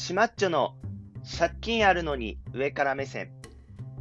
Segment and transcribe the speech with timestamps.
[0.00, 0.76] シマッチョの
[1.38, 3.30] 借金あるのに上から目線。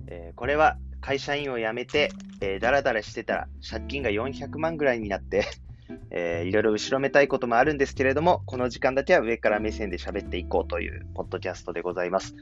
[0.08, 5.46] えーこれは会社員を辞めて、えー、だらだらしてたら借金が400万ぐらいになって、
[6.10, 12.34] えーいろいろ後ろめたいこともあるんですけれども、この時間だけは上から目線で喋っていこうというポッドキャストでございます。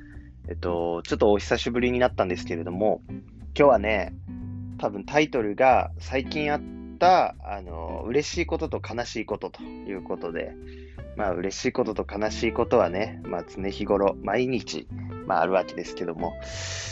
[0.48, 4.14] えっと、ちょっとお久しぶりになったんですけれども、今日はね、
[4.78, 10.54] 多分タイトルが最近あった、あの、嬉しいことと悲しいことということで、
[11.16, 14.88] まあ嬉しいことと悲しいことはね、まあ常日頃、毎日、
[15.26, 16.34] まああるわけですけども、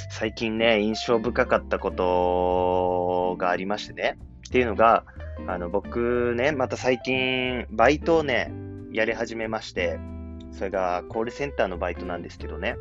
[0.09, 5.03] 最近ね、印象深かったことがありましてね、っていうのが、
[5.47, 8.51] あの、僕ね、また最近、バイトをね、
[8.91, 9.99] やり始めまして、
[10.51, 12.77] それがコールセンターのバイトなんですけどね、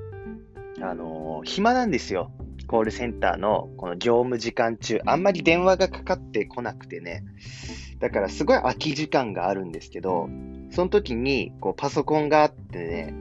[0.80, 2.30] あの暇なんですよ。
[2.66, 7.24] コールセンターのこの業務時間中、あんまり電話がかかってこなくてね、
[8.00, 10.28] だからすごい空き時間があるんですけど、
[10.70, 13.14] その時にこうパソコンがあってね、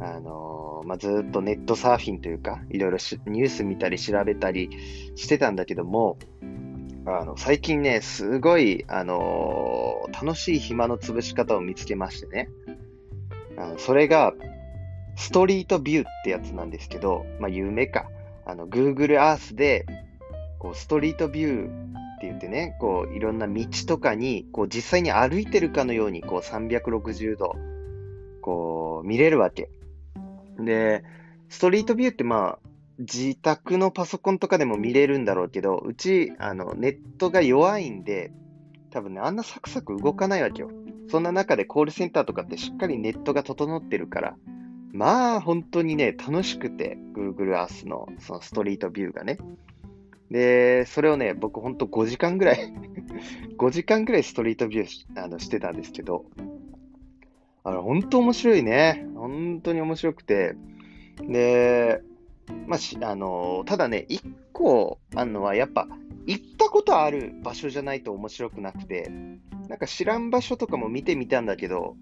[0.00, 2.96] あのーまあ、ずっとネットサーフィンというか、いろいろ
[3.26, 4.70] ニュース見たり調べたり
[5.14, 6.18] してたんだけども、
[7.06, 12.48] あの最近ね、すごい、あのー楽しい暇の潰し方を見つけましてね、
[13.56, 14.34] あのそれが、
[15.16, 18.08] ストリートビューってやつなんですけど、まあ、有名か。
[18.44, 19.86] あの、Google Earth で、
[20.58, 27.56] こう、ストリートビューって言ってね、こう、いろんな道とかに、こう、実際に歩いてるかのように、こう、360度、
[28.40, 29.70] こう、見れるわけ。
[30.58, 31.04] で、
[31.48, 32.68] ストリートビューって、まあ、
[32.98, 38.32] 自宅のパソコンとかでも見れるんだろうけど、うち、あの、ネットが弱いんで、
[38.90, 40.70] 多分ね、あんなサクサク動かないわけよ。
[41.08, 44.36] そんな中でコールセンターとかってしっかりネットが整ってるから、
[44.92, 49.38] まあ、本当にね、楽しくて、Google Earth のそのストリートビューがね。
[50.30, 52.72] で、それをね、僕本当5時間ぐらい、
[53.56, 56.26] 5時間ぐらいストリートビューしあのしてたんですけど、
[57.64, 59.06] あの、本当面白いね。
[59.14, 60.56] 本当に面白くて。
[61.20, 62.02] で、
[62.66, 64.22] まあ、し、あの、ただね、一
[64.52, 65.88] 個あるのは、やっぱ、
[66.26, 69.10] 行ったことある場所じゃないと面白くなくて、
[69.68, 71.96] なんか知らん場所とかも見てみたんだけど、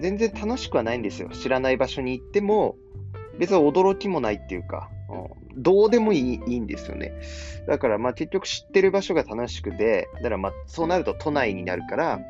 [0.00, 1.28] 全然楽しくはないんですよ。
[1.30, 2.76] 知らない場所に行っても、
[3.38, 7.12] 別に驚きもないっていうか、うんどうでもいいいいんですよね。
[7.66, 12.20] だからまあ結局知ってる場所が楽しくて、だからまあそうなると都内になるから、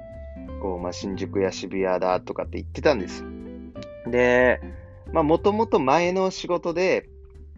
[0.63, 3.25] こうまあ新宿や渋谷だとかって言ってたんです。
[4.07, 4.61] で、
[5.13, 7.09] まあもともと前の仕事で、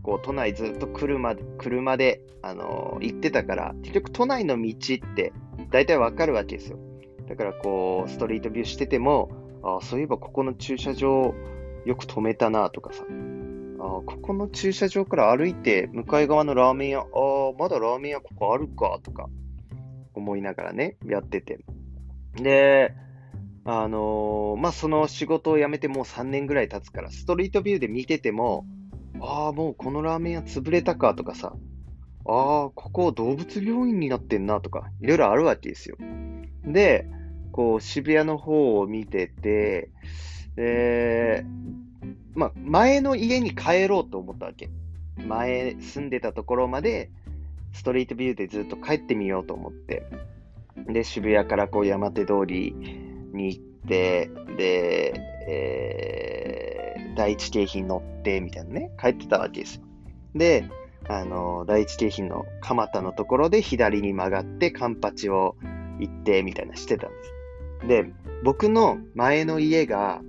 [0.03, 5.33] こう都内ずっと車で、車で、あのー行ってたから、結局都内の道って
[5.71, 6.79] 大体わかるわけですよ。
[7.29, 9.31] だからこう、ストリートビューしてても、
[9.62, 11.34] あそういえばここの駐車場
[11.84, 19.28] よく止めたなとかさ、あここの駐車場から歩いて向かい側のラーメン屋、あーまだラーメン屋ここあるかとか
[20.15, 21.65] 思いながらね、やってて。
[22.37, 22.95] で、
[23.65, 28.67] あのーまあ、その仕事を辞めてもう3年ぐらい経つから、ストリートビューで見てても、
[29.21, 31.55] ああ、もうこのラーメン屋潰れたかとかさ、
[32.27, 35.97] ああ、ここ動物病院になってんなとか、いろいろあるわけですよ。
[36.65, 37.06] で、
[37.53, 39.91] こう渋谷の方を見てて、
[40.57, 41.45] で、
[42.35, 44.71] まあ、前の家に帰ろうと思ったわけ。
[45.19, 47.11] 前住んでたところまで、
[47.73, 50.05] ストリートビューでずっと帰ってみようと思って。
[50.89, 52.75] で、渋谷からこう山手通り
[53.33, 55.15] に行って、で、
[55.49, 59.83] えー、第一京浜乗って、みたいなね、帰ってたわけですよ。
[60.35, 60.69] で、
[61.09, 65.57] あの、第一京浜の蒲田のところで左に曲がって、カンパチを
[65.99, 67.42] 行って、みたいなしてたんです。
[67.87, 68.12] で、
[68.44, 70.20] 僕の前の家が、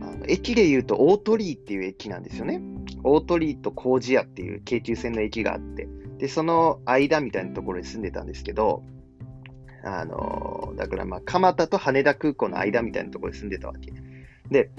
[0.00, 2.60] あの駅で言うと大鳥居っていう駅なんですよね。
[3.02, 5.88] 大鳥居と工事屋っていう京急線の駅があって、
[6.18, 8.82] で、その間みたいなところに住んでたんですけど、
[9.84, 13.92] あの、だからまあ、蒲田と羽田空港の間みたいなところに住んでたわけ。
[14.50, 14.70] で、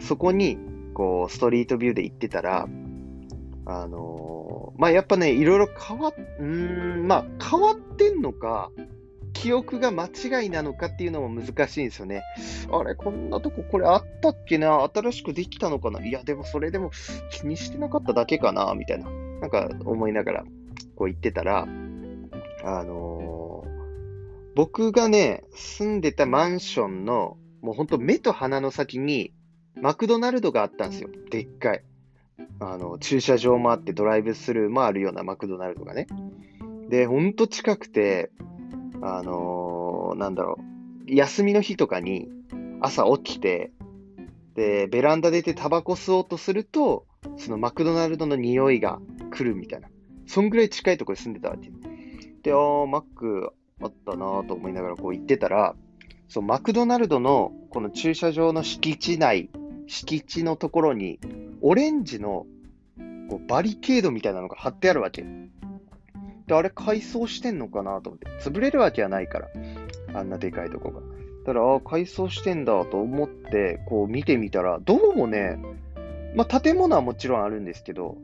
[0.00, 0.58] そこに、
[0.94, 2.68] こう、ストリートビューで行ってたら、
[3.66, 8.70] あのまあ、やっぱね、いろいろ変わっ、うーん、まあ、変わってんのか、
[9.44, 12.22] 記憶が間違いなのかっていうのも難しいんですよね。
[12.72, 14.82] あれ、こんなとここれあったっけな？
[14.94, 16.02] 新しくできたのかな？
[16.02, 16.90] いや、でもそれでも
[17.30, 18.72] 気にしてなかっただけかな？
[18.74, 19.10] みたいな。
[19.42, 20.44] なんか思いながら、
[20.96, 21.68] こう言ってたら、
[22.64, 23.74] あのー
[24.56, 29.34] 僕がね、住んでたマンションの、もうほんと目と鼻の先に、
[29.74, 31.10] マクドナルドがあったんですよ。
[31.30, 31.82] でっかい。
[32.60, 36.06] あの、駐車場もあって、ドライブスルーもあるようなマクドナルドがね。
[36.88, 38.30] で、ほんと近くて、
[39.02, 40.58] あのーなんだろ
[41.08, 42.28] う、休みの日とかに
[42.80, 43.72] 朝起きて、
[44.54, 47.06] で、ベランダ出てタバコ吸おうとすると、
[47.36, 49.00] そのマクドナルドの匂いが
[49.30, 49.88] 来るみたいな。
[50.26, 51.70] そんぐらい近いところに住んでたわけ。
[52.42, 53.50] で、あー、マック
[53.80, 55.74] あったなと思いながらこう行ってたら、
[56.28, 59.50] そう、マクドナルドのこの駐車場の敷地内
[59.86, 61.18] 敷地のところに、
[61.60, 62.46] オレンジの
[63.28, 65.24] こうバリケードみたいなのが貼ってあるわけ。
[66.46, 68.26] で、あれ改装してんのかなと思って。
[68.40, 69.48] 潰れるわけはないから。
[70.14, 71.00] あんなでかいとこが。
[71.00, 75.58] だから、ああ、改装してんだと思って、こう見てみたら、どうもね、
[76.34, 78.16] まあ、建物はもちろんあるんですけど、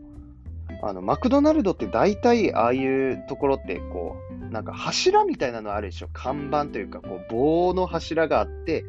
[0.82, 8.84] あの、マクドナルドって大体ああいうところって、こう、なんか柱みたいなのあるでしょ看板というか、こう、棒の柱があって、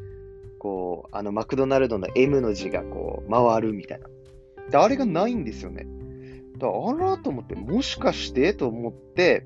[0.60, 4.08] こう、あの、マクドナルドの M の字がこう、回るみたいな。
[4.70, 5.86] で、あれがないんですよね。
[6.62, 9.46] だあらと思って、もしかしてと思って、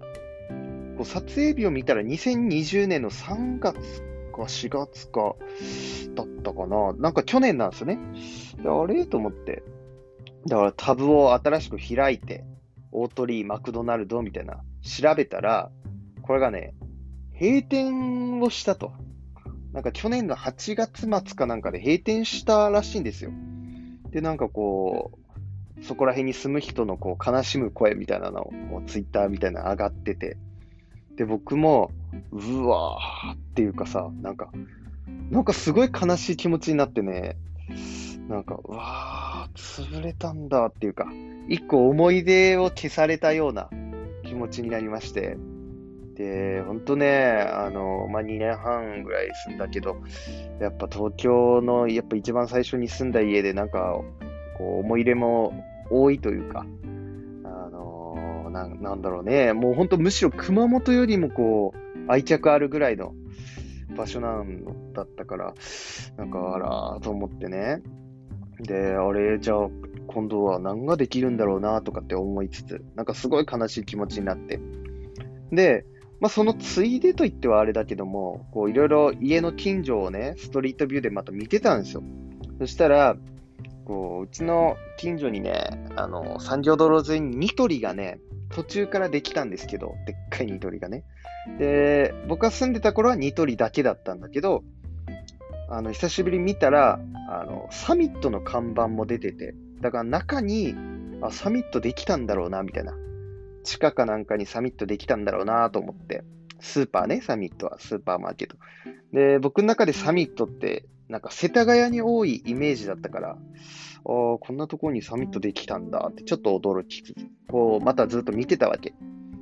[0.98, 4.04] こう撮影日を見たら2020年の3月
[4.34, 5.36] か4月か
[6.14, 6.94] だったかな。
[6.94, 8.00] なんか去年なんですよね。
[8.62, 9.64] であれと思って。
[10.46, 12.44] だからタブを新しく開いて、
[12.92, 15.72] 大鳥マクドナルドみたいな調べたら、
[16.22, 16.74] これがね、
[17.40, 18.92] 閉店をしたと。
[19.72, 23.32] なんか去年の8月末かなんかで閉店したらしいんですよ。
[24.12, 25.25] で、なんかこう、
[25.82, 30.38] そこら辺に住む人のこう悲しむ声みたいなのをツイッターみたいなの上がってて、
[31.16, 31.92] で、僕も、
[32.32, 34.50] うわーっていうかさ、なんか、
[35.30, 37.38] なんかすごい悲しい気持ちになってね、
[38.28, 41.08] なんか、うわー、潰れたんだっていうか、
[41.48, 43.70] 一個思い出を消されたような
[44.24, 45.38] 気持ちになりまして、
[46.16, 49.98] で、ほんとね、あの、まあ、2年半ぐらい住んだけど、
[50.60, 54.00] やっぱ東京の、やっぱ一番最初に住んだ家で、なんか、
[54.58, 55.54] こう、思い入れも
[55.90, 56.66] 多いというか、
[58.56, 63.14] ななんだろうね、もう本当むしろ熊本よりもこう、愛着あるぐらいの
[63.98, 65.54] 場所なんだったから、
[66.18, 67.82] なんかあらと思ってね。
[68.62, 69.70] で、あれ、じゃあ
[70.08, 74.60] 今度は何ができるんだろうなとかって思いつつ、なんかすごい悲しい気持ちになって。
[75.52, 75.86] で、
[76.22, 82.04] まあ、そのついでと言ってはあれだけども、こういろいろ家の近所をね、ストリートビューでまた見てたんですよ。
[82.60, 83.18] そしたら、
[83.86, 89.50] こう、うちの近所にね、あの、産業道路沿いにニトリがね、途中からできたん。
[89.50, 91.04] ですけど、でっかいニトリがね。
[91.60, 92.74] で、僕が住ん。
[92.74, 94.20] でた頃はニトリだけだったん。
[94.20, 94.64] だけど、
[95.70, 97.00] あの、久しぶりに見たら、
[97.30, 100.76] あの、サミットの看板も出てて、だから中に、
[101.22, 102.26] あ、サミットできたん。
[102.26, 102.94] だろうな、みたいな。
[103.64, 104.26] 地下かなん。
[104.26, 105.26] かにサミットできたん。
[105.26, 106.24] だろうなと思って。
[106.60, 108.58] スーパーね、サミットは、スーパーマーケット。
[109.12, 113.38] で、僕の中でサミットって、なんか世田谷に多いイメージだったから、ああ、
[114.04, 118.94] こんなところにサミットできたんだってちょっと驚きつつ、こう、またずっと見てたわけ。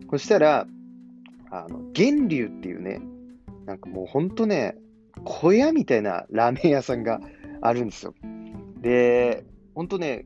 [0.10, 0.68] そしたら、
[1.52, 3.02] あの、源流っていうね、
[3.66, 4.76] なんかもうほんとね、
[5.24, 7.20] 小屋みたいなラーメン屋さんが
[7.62, 8.14] あるんですよ。
[8.82, 9.46] で、
[9.76, 10.26] ほんとね、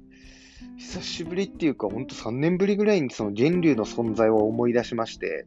[0.78, 5.45] 久しぶりっていうか、ほんと3年ぶりぐらいにその源流の存在を思い出しまして、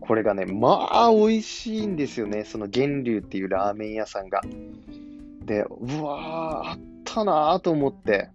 [0.00, 4.40] これがね、まあ美味しいんですよね、その源流っていうラーメン屋さんが。
[5.46, 8.28] で、うわー、あったなと思って、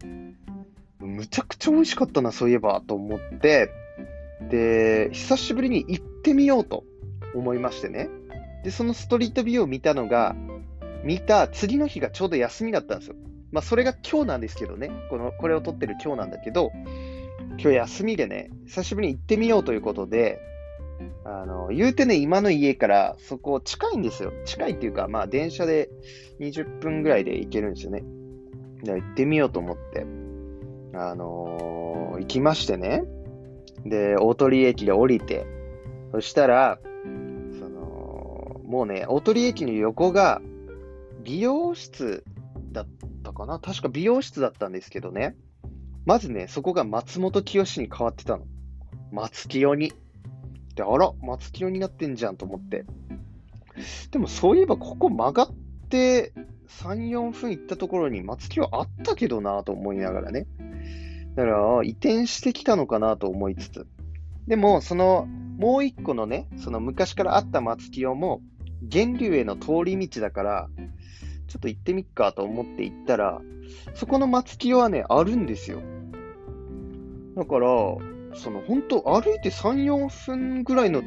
[1.00, 3.70] むちゃくちゃ美味しかったな、そういえば、と思って、
[4.50, 6.84] で、久しぶりに行ってみようと
[7.36, 8.10] 思いましてね。
[8.64, 10.36] で、そのストリートビューを見たのが、
[11.04, 13.16] 見た次の日がちょうど休みだったんですよ。
[13.52, 14.90] まあ、それが今日なんですけどね。
[15.10, 16.72] この、これを撮ってる今日なんだけど、
[17.58, 20.40] 今日休みでね、久しぶりに行ってみようということで、
[21.32, 24.34] あの、言うてね、今の家からそこ近いんですよ。
[24.46, 25.90] 近いっていうか、まあ電車で
[26.40, 28.04] 20分ぐらいで行けるんですよね。
[28.84, 30.06] じゃあ行ってみようと思って、
[30.94, 33.04] あのー、行きましてね。
[33.86, 35.46] で、大鳥駅で降りて、
[36.12, 36.80] そしたら、
[37.60, 40.42] その、もうね、大鳥駅の横が
[41.24, 42.26] 美容室
[42.72, 42.88] だっ
[43.24, 43.60] たかな？
[43.60, 45.36] 確か美容室だったんですけどね。
[46.06, 48.46] まずね、そこが松本清に変わってたの。
[49.12, 49.94] 松清に。
[50.82, 52.86] で、あら、松清になってんじゃんと思って。
[54.10, 55.56] でもそういえばここ曲がっ
[55.90, 56.34] て
[56.68, 60.48] 3、4分行ったところに松清あったけどなと思いながらね。
[61.36, 63.88] だから、移転してきたのかなと思いつつ。
[64.48, 68.42] でも、その、もう一個のね、その昔からあった松清も、
[68.82, 70.70] 源流への通り道だから、
[71.48, 73.42] ちょっと行ってみっかと思って行ったら、
[73.94, 75.82] そこの松清はね、あるんですよ。
[77.36, 77.70] だから、
[78.36, 81.04] その本当歩いて3、4分ぐらいの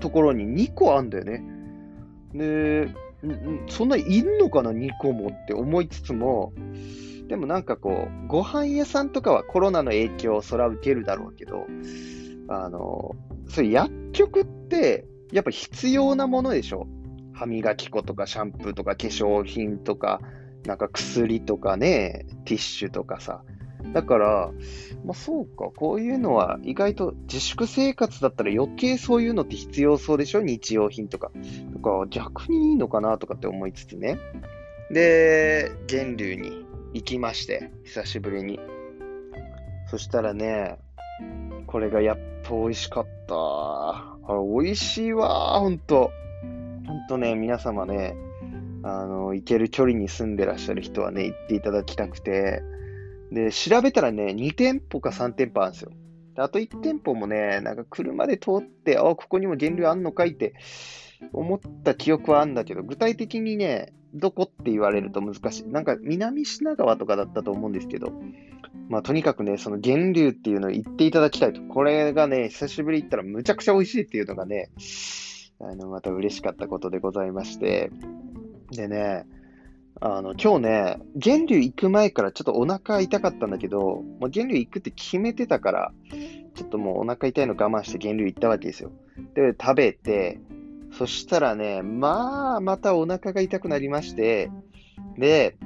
[0.00, 1.42] ところに2個あんだよね。
[2.34, 2.88] で、
[3.68, 6.52] そんないんのかな、2個もって思いつつも、
[7.28, 11.66] でもなんかこう、ご飯屋さんとかはコロナの影響をそら受けるだろうけど、
[12.48, 13.14] あの、
[13.48, 16.88] そういう薬局って、やっぱ必要なものでしょ。
[17.32, 20.20] 歯磨き粉とかシャンプーとか化粧品とか、
[20.66, 23.42] なんか薬とかね、ティッシュとかさ。
[23.92, 24.50] だから、
[25.04, 30.42] まあそうか、こういうのは意外と自粛生活だったら余計そういうのって必要そうでしょ？
[30.42, 31.30] 日用品とか。
[31.72, 34.18] とか逆にいいのかなとかって思いつつね。
[34.90, 38.60] で、源流に行きまして、久しぶりに。
[39.88, 40.78] そしたらね、
[41.66, 43.34] これがやっぱ美味しかった。
[43.34, 44.16] あ、
[44.60, 46.10] 美味しいわ、ほんと。
[46.86, 48.14] ほんとね、皆様ね、
[48.82, 52.62] あの、行ける距離に住んでらっしゃる人はね、行っていただきたくて、
[53.30, 55.92] で、調べたらね、2店舗か3店舗あるんですよ。
[56.34, 60.54] であと1店舗もね、なんか車で通って、あ、ここにも源流あんのかいって
[61.32, 65.68] 思った記憶はあるんだけど、具体的にね、どこって言われると難しい。
[65.68, 68.12] なんか南品川とかだったと思うんですけど、
[68.88, 71.62] まあとにかくね、その源流っていうのを言っていただきたいと。
[71.62, 74.70] これがね、久しぶり行ったらむちゃくちゃ美味しいっていうのがね、
[75.60, 77.90] あの、また嬉しかったことでございまして、
[78.72, 79.26] でね、
[80.00, 85.92] あの、今日ね、源流行く前からちょっとお腹痛かったんだけど、まあ、源流行くって決めてたから、
[86.54, 88.92] ちょっともうお腹痛いの我慢して源流行ったわけですよ。
[89.34, 90.40] で、食べて、
[90.92, 94.50] そしたらね、まあ、またお腹が痛くなりまして、
[95.18, 95.56] で、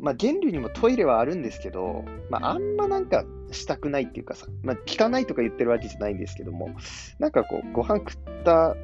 [0.00, 6.70] まあ、源流にもトイレはあるんですけど、まあ、あんまなんかしたくないっていうかさ、まあ、汚いとか言ってるわけじゃないんですけども、
[7.18, 8.76] なんかこう、ご飯食ったっ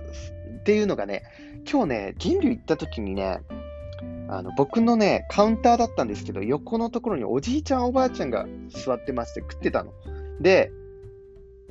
[0.64, 1.22] ていうのがね、
[1.70, 3.40] 今日ね、源流行った時にね、
[4.36, 9.92] あの僕のね、カウンターだったんですけど、横のところにおじいちゃん、おばあちゃんが座ってまして食ってたの。
[10.40, 10.72] で、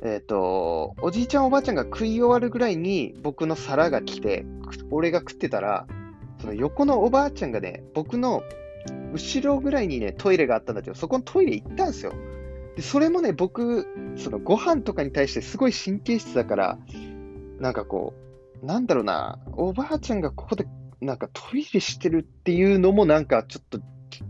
[0.02, 4.46] えっ、ー、と、おじいちゃん、おばあちゃんが食い終わるぐらいに僕の皿が来て、
[4.90, 5.86] 俺が食ってたら、
[6.40, 8.42] その横のおばあちゃんがね、僕の
[9.12, 12.12] 後ろぐらいにね、トイレがあったんだけど、そこのトイレ行ったんですよ。
[12.76, 16.78] で、それもね、僕、そのご飯とかに対してすごい神経質だから、
[17.60, 18.14] なんかこ
[18.62, 20.66] う、なんだろうな、おばあちゃんがここで
[21.00, 23.80] なんかトイレしてるっていうのもなんかちょっと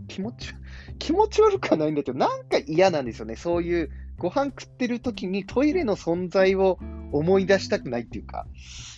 [0.07, 0.53] 気持ち、
[0.99, 3.35] 気持ち悪くはないんだけど、なんか嫌なんですよね。
[3.35, 6.79] そういうご飯食ってる時にトイレの存在を
[7.11, 8.47] 思い出したくないっていうか、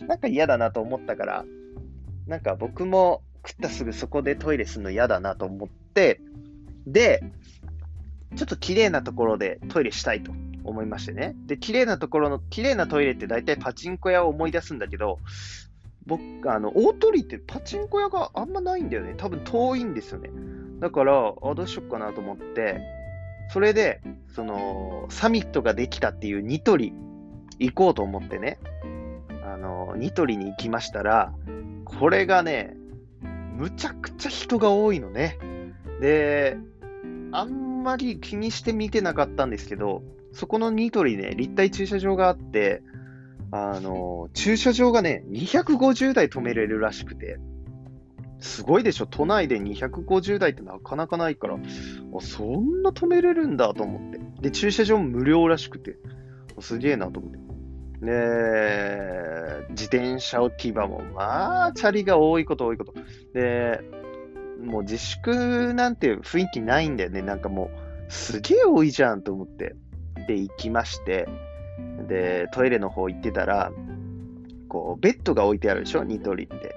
[0.08, 1.46] なんか嫌だなと思ったから、
[2.28, 6.22] なんか僕も食ったすぐそこでトイレするの嫌だなと思って、
[6.86, 7.24] で、
[8.36, 10.32] ちょっと綺麗なところでトイレしたいと
[10.64, 11.36] 思いましてね。
[11.46, 15.20] で、綺麗なところの、綺麗なトイレって大体パチンコ屋を思い出すんだけど、
[16.08, 16.22] 僕、
[16.52, 19.14] あの、大鳥居ってパチンコ屋があんまないんだよね。
[19.18, 20.32] 多分遠いんですよね。
[20.80, 22.80] だから、あ、どうしよっかなと思って、
[23.52, 24.02] それで、
[24.34, 26.94] その、サミットができたっていうニトリ
[27.60, 28.60] 行こうと思ってね、
[29.44, 31.34] あの、ニトリに行きましたら、
[31.84, 32.76] これがね、
[33.56, 35.38] むちゃくちゃ人が多いのね。
[36.00, 36.58] で、
[37.32, 42.84] あんまり気にして見てなかったんですけど、そこのニトリね、立体駐車場があって、
[43.52, 47.40] あの、駐車場がね、250台止めれるらしくて、
[48.40, 51.60] すごいでしょ都内で250台ってなかなかないから、あ、
[52.22, 54.20] そんな止めれるんだと思って。
[54.42, 55.98] で、駐車場も無料らしくて、
[56.60, 57.38] すげえなと思って。
[58.02, 62.94] で、自転車置き場も、まあ、チャリが多いこと多いこと。
[63.34, 63.82] で、
[64.62, 67.22] もう自粛なんて雰囲気ないんだよね。
[67.22, 67.72] なんかも
[68.10, 69.76] う、すげえ多いじゃんと思って。
[70.28, 71.28] で、行きまして、
[72.08, 73.72] で、トイレの方行ってたら、
[74.70, 76.04] こう、ベッドが置いてあるでしょ？
[76.04, 76.76] ニトリって。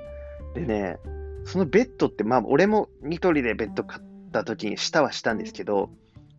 [0.54, 0.98] でね、
[1.44, 4.02] そのベッドって、まあ、俺もニトリでベッド買っ
[4.32, 5.90] た時に下はしたんですけど、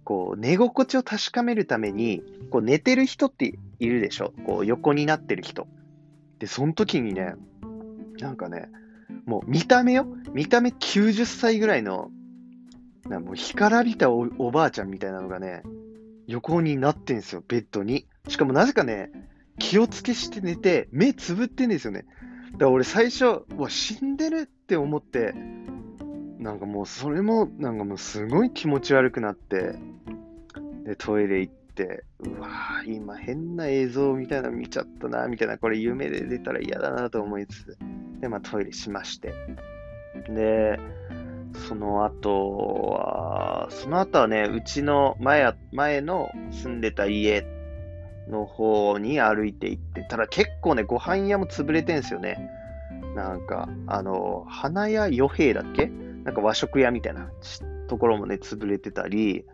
[0.04, 4.34] こう、寝心地を確かめるために、こう、寝てる人っているでしょ？
[4.46, 5.68] こう、横になってる人。
[6.40, 7.36] で、その時にね、
[8.20, 8.70] なんかね、
[9.26, 10.08] もう見た目よ？
[10.34, 12.10] 見た目90歳ぐらいの、
[13.08, 15.64] なもう干からびたおばあちゃんみたいなのがね、
[16.28, 18.08] 横になってんすよ、ベッドに。
[18.28, 19.12] しかもなぜかね、
[19.60, 22.06] 気をつけして寝て、目つぶってんですよね。
[22.54, 25.34] だから俺最初、うわ、死んでるって思って、
[26.40, 29.76] なんかもうそれも、なんかもうすごい気持ち悪くなって、
[30.86, 37.78] で、トイレ行って、うわぁ、今変な映像みたいなの見ちゃったな、みたいな、これ夢で出たら嫌だなと思いつつ、
[38.20, 39.34] で、まあトイレしまして。
[40.30, 40.80] で、
[41.68, 47.46] その後は、その後はね、うちの前前の住んでた家
[48.32, 52.50] の方に歩いて行って、ただ結構ね、ご飯屋も潰れてんすよね。
[53.16, 55.92] なんか、あの、花屋与兵だっけ？
[56.24, 57.30] なんか和食屋みたいな
[57.88, 59.46] ところもね、潰れてたり、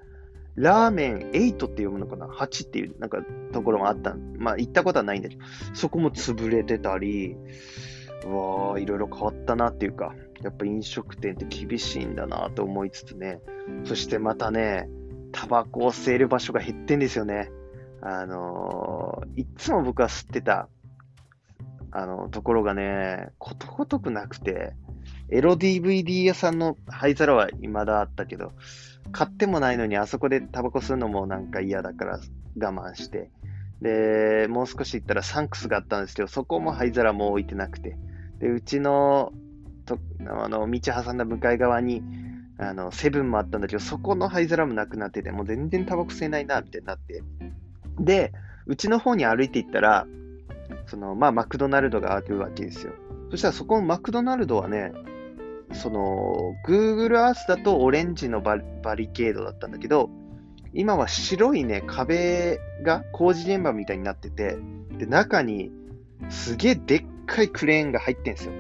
[0.56, 3.20] ラーメン8って読むのかな ?8 っていうなんか
[3.52, 4.16] ところもあった。
[4.38, 5.42] まあ行ったことはないんだけど、
[5.74, 7.36] そこも潰れてたり、
[8.26, 13.40] うわー、いろいろ変わったなっていうか、やっぱ飲食店って厳しいんだなと思いつつね、
[13.86, 14.90] そしてまたね、
[15.32, 17.52] タバコを吸える場所が減ってんですよね。
[18.02, 20.70] あのー、いつも僕は吸ってた、
[21.92, 24.74] あの、ところがね、ことごとくなくて、
[25.30, 28.54] エロ DVD 屋さんの灰皿は未だあったけど、
[29.12, 32.20] 買ってもないのにあそこでタバコ吸うのもなんか嫌だから
[32.60, 33.30] 我慢して、
[33.82, 37.98] で、もう少し行ったらサンクスがあったんですけど、そこも灰皿も置いてなくて、
[38.40, 39.34] で、うちの
[39.86, 42.04] とあの道挟んだ向かい側に、
[42.60, 47.24] あの、セブンもあったんだけど、そこの灰皿もなくなってて、もう全然タバコ吸えないな、みたいになって。
[48.00, 48.34] で、
[48.66, 50.08] うちの方に歩いていったら、
[50.88, 52.94] その、まあ、マクドナルドがあるわけですよ。
[53.32, 54.92] そしたらそこのマクドナルドはね、
[55.74, 58.56] その、Google Earth だとオレンジのバ
[58.96, 60.10] リケードだったんだけど、
[60.74, 64.58] 今は白いね、壁が工事現場みたいになってて、
[64.98, 65.72] で、中に
[66.30, 68.54] すげえでっかいクレーンが入ってんすよ。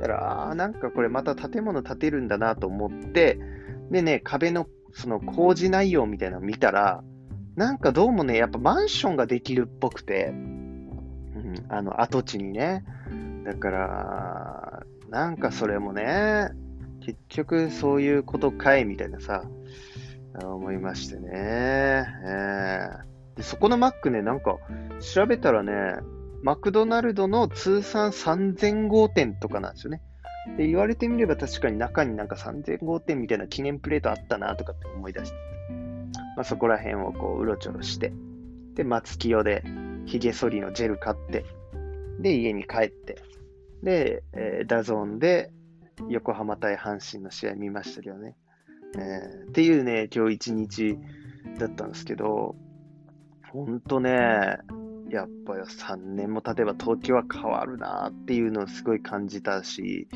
[0.00, 3.38] だから、あなんかこれまた建物建てるんだなと思って、
[3.90, 7.02] でね、壁のその工事内容みたいなの見たら、
[7.60, 12.86] なんかどうもね、やっぱマンションができるっぽくて、うん、あの跡地にね。
[13.44, 16.48] だから、なんかそれもね、
[17.04, 19.44] 結局そういうことかいみたいなさ、
[20.42, 21.28] 思いましてね。
[21.34, 24.56] えー、でそこのマックね、なんか
[25.14, 25.72] 調べたらね、
[26.42, 30.00] マクドナルドの通算3000号店とかなんですよね。
[30.56, 35.59] で、言われてみれば確かに中になんか3000号店みたいな記念プレートあったなとかって思い出して、
[36.40, 38.14] まあ、そこら辺をこううろちょろして、
[38.74, 39.62] で、松清で
[40.06, 41.44] 髭剃りのジェル買って、
[42.18, 43.18] で、家に帰って、
[43.82, 45.52] で、えー、ダゾーンで
[46.08, 48.38] 横浜対阪神の試合見ましたけどね。
[48.96, 50.98] えー、っていうね、今日一日
[51.58, 52.56] だったんですけど、
[53.52, 54.56] ほんとね、
[55.10, 60.08] やっぱよ3年も経てば東京は変わるなっていうのをすごい感じたし、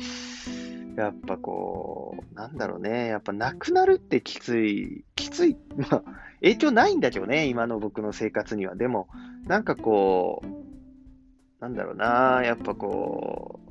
[0.95, 6.03] やっぱこう、なんだろうね、やっぱなくなるってきつい、きつい、 まあ、
[6.41, 8.75] 影響ないんだけどね、今の僕の生活には。
[8.75, 9.07] でも、
[9.45, 13.69] なんかこう、なんだろうな、やっぱこう、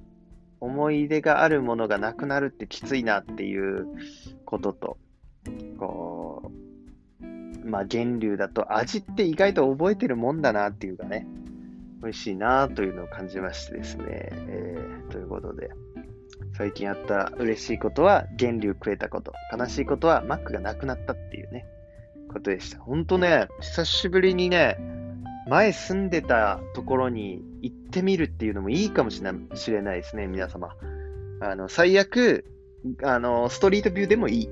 [0.60, 3.86] 思い出があるものがなくなるってきついなっていう
[4.44, 4.98] ことと、
[5.78, 6.64] こう、
[7.66, 11.26] まあ、源流だと味って意外と覚えてるもんだなっていうかね、
[12.02, 15.70] 美味しいなというのを感じましてですね、えー、ということで、
[16.56, 21.66] 最近あった嬉しいことは源流食えたこと、悲しいことはマックがなくなったっていうね、
[22.32, 22.78] ことでした。
[22.78, 24.78] ほんとね、久しぶりにね、
[25.48, 30.76] 前住んでたところに行ってみるっていうのもいいかもしれないですね、皆様。
[31.40, 32.44] あの、最悪、
[33.02, 34.48] あの、ストリートビューでもいい。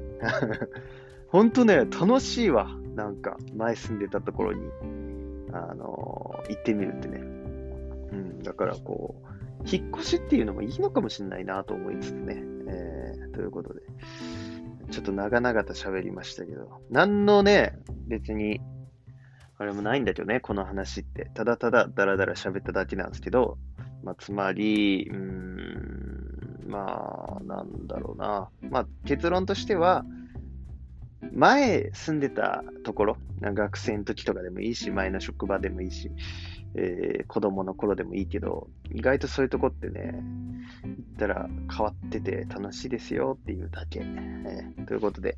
[1.28, 2.68] ほんとね、楽しいわ。
[2.96, 4.60] なんか、前住んでたところに、
[5.52, 7.18] あの、行ってみるってね。
[7.18, 9.31] うん、だからこう、
[9.64, 12.42] 引っ越しっていうのもいいのかもしれないなと思いつつね。
[12.68, 13.80] えー、ということで、
[14.90, 18.60] ちょっと長々と喋りましたけど、何のね、別に、
[19.58, 21.30] あれもないんだけどね、この話って。
[21.34, 23.58] ただただダラダラ喋っただけなんですけど、
[24.02, 28.48] まあ、つまり、うーん、まあ、なんだろうな。
[28.70, 30.04] まあ、結論としては、
[31.34, 36.10] 前住んでたところ、学生の時とかでもいいし、前の職場でもいいし、
[36.74, 40.22] えー、子供の頃でもいいけど、意外とそういうとこってね、
[40.84, 44.00] 行ったら変わってて楽しいですよっていうだけ。
[44.00, 45.36] えー、ということで、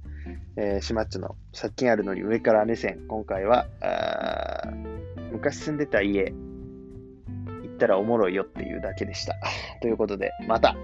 [0.57, 3.67] えー、シマッチョの借金あるのに上から目線、今回は、
[5.33, 9.35] 昔住んでた家、行ったらおもろいよっていうだけでした。
[9.81, 10.77] ということで、また